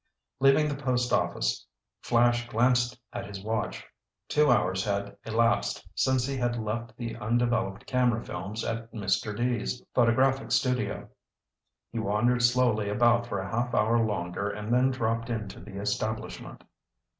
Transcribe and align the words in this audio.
Leaving 0.39 0.67
the 0.67 0.73
post 0.83 1.13
office, 1.13 1.67
Flash 2.01 2.47
glanced 2.47 2.99
at 3.13 3.27
his 3.27 3.43
watch. 3.43 3.85
Two 4.27 4.49
hours 4.49 4.83
had 4.83 5.15
elapsed 5.25 5.87
since 5.93 6.25
he 6.25 6.35
had 6.37 6.57
left 6.57 6.97
the 6.97 7.15
undeveloped 7.17 7.85
camera 7.85 8.19
films 8.25 8.65
at 8.65 8.91
Mr. 8.91 9.37
Dee's 9.37 9.83
photographic 9.93 10.51
studio. 10.51 11.07
He 11.91 11.99
wandered 11.99 12.41
slowly 12.41 12.89
about 12.89 13.27
for 13.27 13.37
a 13.41 13.51
half 13.51 13.75
hour 13.75 14.03
longer 14.03 14.49
and 14.49 14.73
then 14.73 14.89
dropped 14.89 15.29
into 15.29 15.59
the 15.59 15.79
establishment. 15.79 16.63